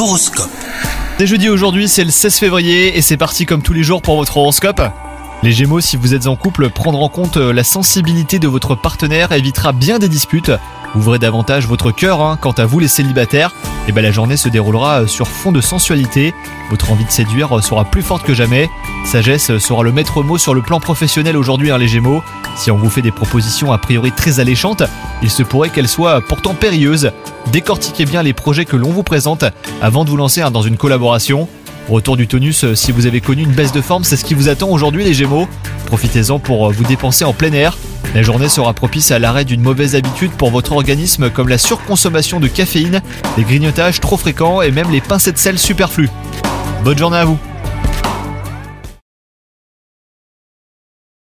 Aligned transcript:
L'horoscope. 0.00 0.48
Jeudi 1.20 1.50
aujourd'hui, 1.50 1.86
c'est 1.86 2.04
le 2.04 2.10
16 2.10 2.38
février 2.38 2.96
et 2.96 3.02
c'est 3.02 3.18
parti 3.18 3.44
comme 3.44 3.60
tous 3.60 3.74
les 3.74 3.82
jours 3.82 4.00
pour 4.00 4.16
votre 4.16 4.38
horoscope. 4.38 4.80
Les 5.42 5.52
Gémeaux, 5.52 5.82
si 5.82 5.98
vous 5.98 6.14
êtes 6.14 6.26
en 6.26 6.36
couple, 6.36 6.70
prendre 6.70 7.02
en 7.02 7.10
compte 7.10 7.36
la 7.36 7.64
sensibilité 7.64 8.38
de 8.38 8.48
votre 8.48 8.74
partenaire 8.74 9.30
évitera 9.32 9.72
bien 9.72 9.98
des 9.98 10.08
disputes. 10.08 10.52
Ouvrez 10.94 11.18
davantage 11.18 11.66
votre 11.66 11.90
cœur. 11.90 12.22
hein. 12.22 12.38
Quant 12.40 12.52
à 12.52 12.64
vous, 12.64 12.78
les 12.78 12.88
célibataires, 12.88 13.52
eh 13.90 13.92
ben 13.92 14.02
la 14.02 14.12
journée 14.12 14.36
se 14.36 14.48
déroulera 14.48 15.08
sur 15.08 15.26
fond 15.26 15.50
de 15.50 15.60
sensualité. 15.60 16.32
Votre 16.70 16.92
envie 16.92 17.04
de 17.04 17.10
séduire 17.10 17.60
sera 17.60 17.84
plus 17.84 18.02
forte 18.02 18.22
que 18.22 18.34
jamais. 18.34 18.70
Sagesse 19.04 19.58
sera 19.58 19.82
le 19.82 19.90
maître 19.90 20.22
mot 20.22 20.38
sur 20.38 20.54
le 20.54 20.62
plan 20.62 20.78
professionnel 20.78 21.36
aujourd'hui, 21.36 21.72
hein, 21.72 21.78
les 21.78 21.88
Gémeaux. 21.88 22.22
Si 22.56 22.70
on 22.70 22.76
vous 22.76 22.88
fait 22.88 23.02
des 23.02 23.10
propositions 23.10 23.72
a 23.72 23.78
priori 23.78 24.12
très 24.12 24.38
alléchantes, 24.38 24.84
il 25.22 25.30
se 25.30 25.42
pourrait 25.42 25.70
qu'elles 25.70 25.88
soient 25.88 26.20
pourtant 26.20 26.54
périlleuses. 26.54 27.10
Décortiquez 27.50 28.04
bien 28.04 28.22
les 28.22 28.32
projets 28.32 28.64
que 28.64 28.76
l'on 28.76 28.90
vous 28.90 29.02
présente 29.02 29.44
avant 29.82 30.04
de 30.04 30.10
vous 30.10 30.16
lancer 30.16 30.40
hein, 30.40 30.52
dans 30.52 30.62
une 30.62 30.76
collaboration. 30.76 31.48
Retour 31.88 32.16
du 32.16 32.28
tonus, 32.28 32.62
euh, 32.62 32.76
si 32.76 32.92
vous 32.92 33.06
avez 33.06 33.20
connu 33.20 33.42
une 33.42 33.50
baisse 33.50 33.72
de 33.72 33.80
forme, 33.80 34.04
c'est 34.04 34.16
ce 34.16 34.24
qui 34.24 34.34
vous 34.34 34.48
attend 34.48 34.68
aujourd'hui 34.68 35.02
les 35.02 35.14
Gémeaux. 35.14 35.48
Profitez-en 35.86 36.38
pour 36.38 36.68
euh, 36.68 36.72
vous 36.72 36.84
dépenser 36.84 37.24
en 37.24 37.32
plein 37.32 37.52
air. 37.52 37.76
La 38.14 38.22
journée 38.22 38.48
sera 38.48 38.72
propice 38.74 39.12
à 39.12 39.20
l'arrêt 39.20 39.44
d'une 39.44 39.60
mauvaise 39.60 39.94
habitude 39.94 40.32
pour 40.32 40.50
votre 40.50 40.72
organisme 40.72 41.30
comme 41.30 41.48
la 41.48 41.58
surconsommation 41.58 42.40
de 42.40 42.48
caféine, 42.48 43.02
les 43.36 43.44
grignotages 43.44 44.00
trop 44.00 44.16
fréquents 44.16 44.62
et 44.62 44.72
même 44.72 44.90
les 44.90 45.00
pincées 45.00 45.32
de 45.32 45.38
sel 45.38 45.58
superflus. 45.58 46.10
Bonne 46.82 46.98
journée 46.98 47.18
à 47.18 47.24
vous 47.24 47.38